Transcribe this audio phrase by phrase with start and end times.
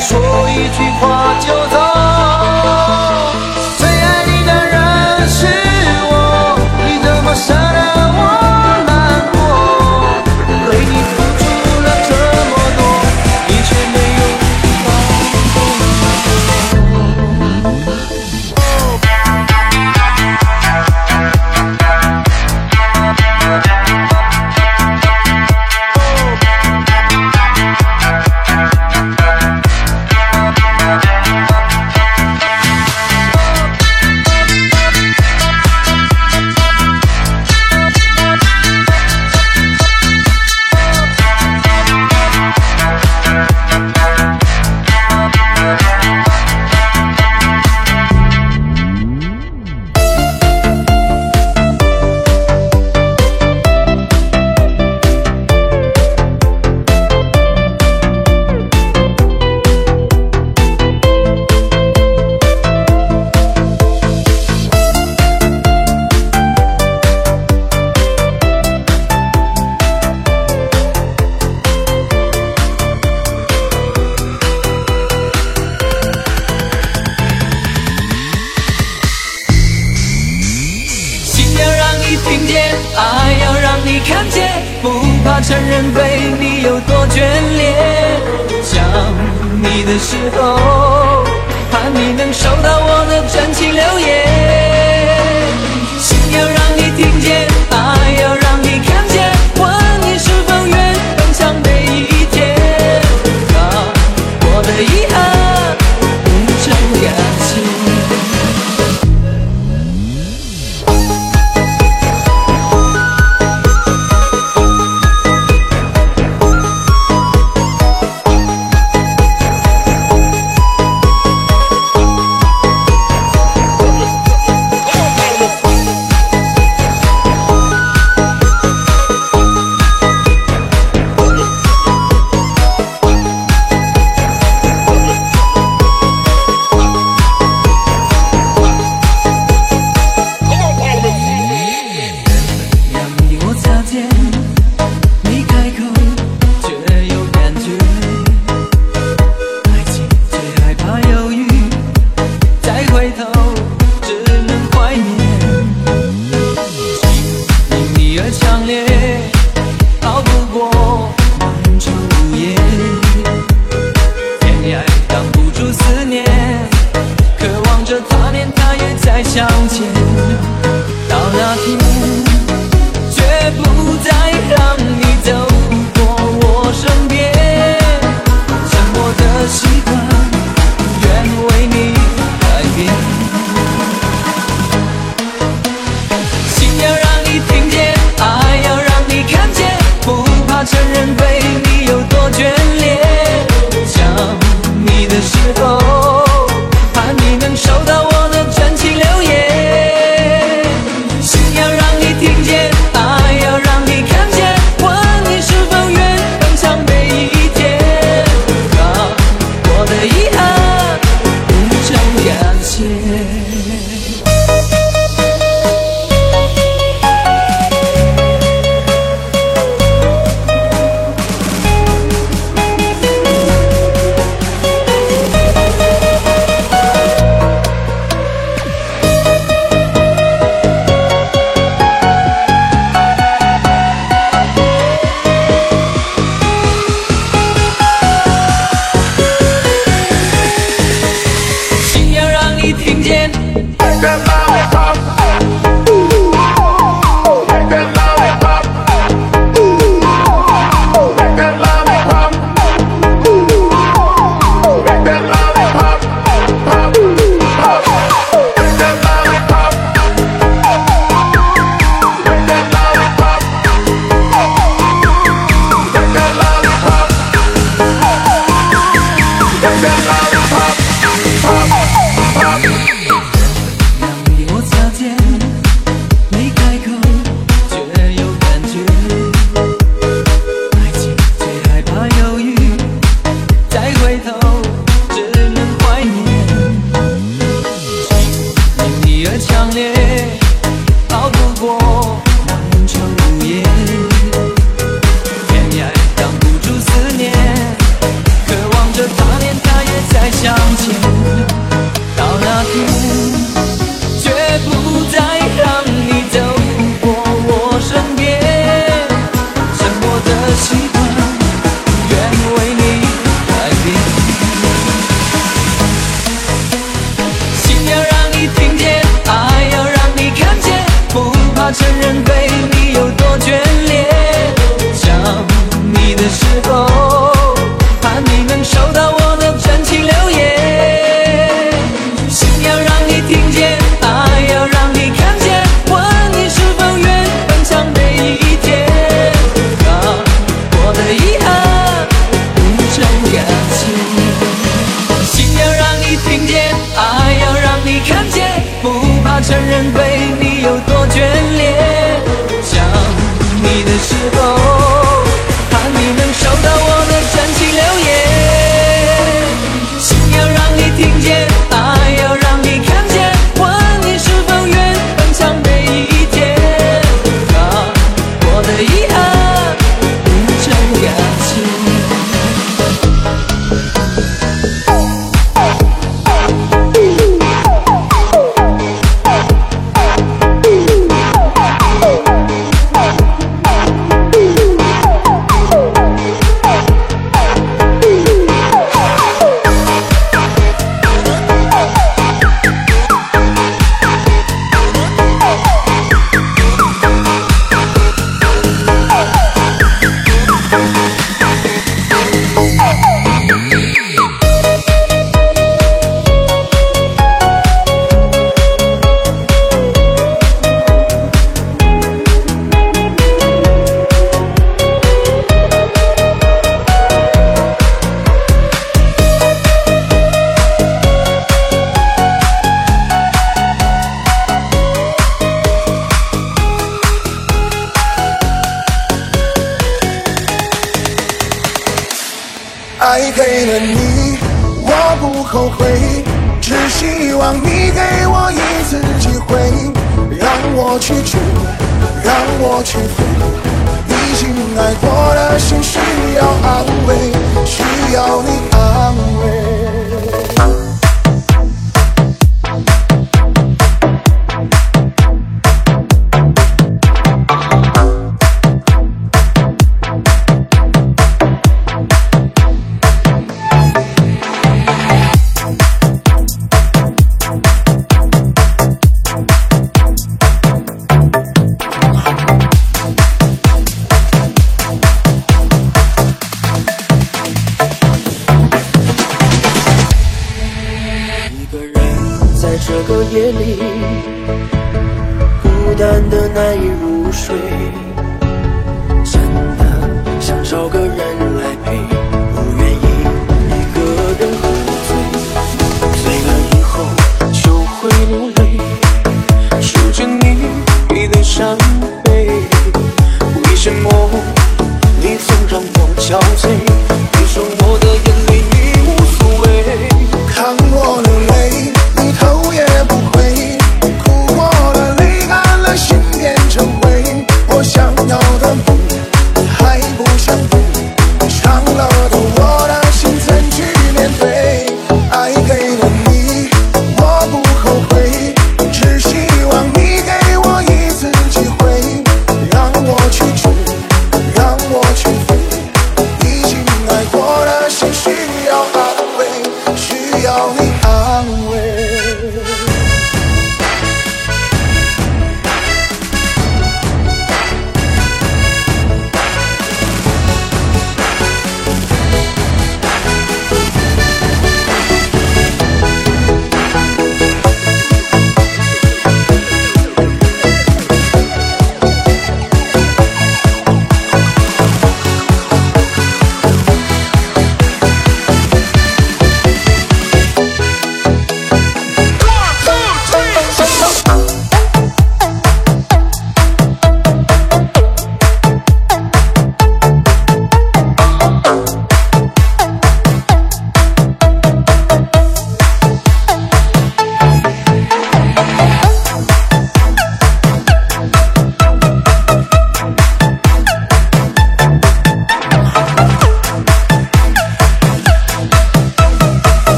[0.00, 1.89] 说一句话就走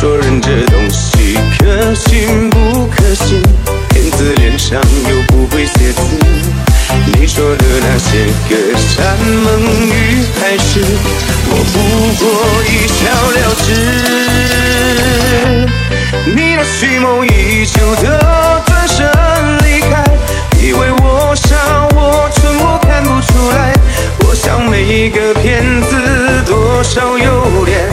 [0.00, 3.42] 说人这东西可信不可信？
[3.88, 4.80] 骗子脸上
[5.10, 6.00] 又不会写字。
[7.06, 10.84] 你说的那些个山盟与海誓，
[11.50, 11.76] 我不
[12.22, 12.24] 过
[12.62, 13.02] 一笑
[13.34, 13.66] 了之。
[16.26, 19.04] 你那蓄谋已久的转身
[19.64, 20.04] 离开，
[20.62, 21.56] 以为我傻
[21.96, 23.74] 我蠢我看不出来。
[24.20, 25.90] 我想每一个骗子
[26.46, 27.90] 多少有点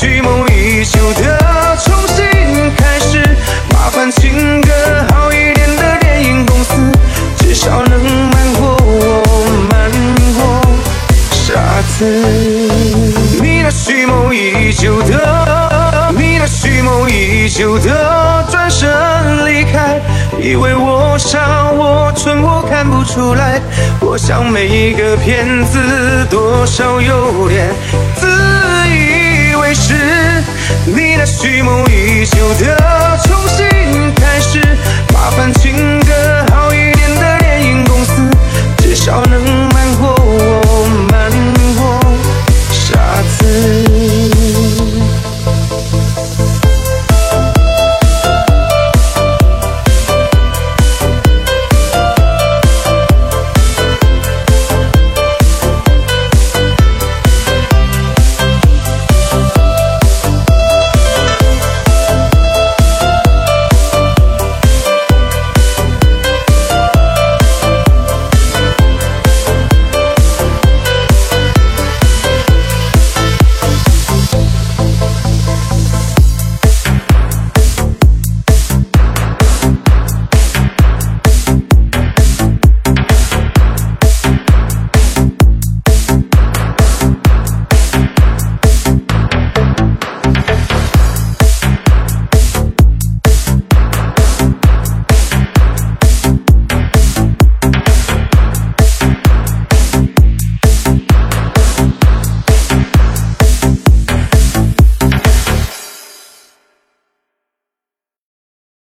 [0.00, 2.24] 蓄谋已久的重新
[2.74, 3.18] 开始，
[3.70, 4.72] 麻烦请个
[5.10, 6.72] 好一点的电影公司，
[7.36, 9.90] 至少能瞒过我，瞒
[10.38, 10.62] 过
[11.32, 11.52] 傻
[11.98, 12.06] 子。
[13.42, 18.88] 你那蓄谋已久的，你那蓄谋已久的转身
[19.44, 20.00] 离开，
[20.40, 23.60] 以为我傻我蠢我看不出来。
[24.00, 25.78] 我想每一个骗子
[26.30, 27.68] 多少有点
[29.70, 29.94] 开始
[30.84, 34.60] 你那蓄谋已久的重新开始
[35.14, 38.28] 麻烦请个好一点的电影公司
[38.78, 40.09] 至少能瞒过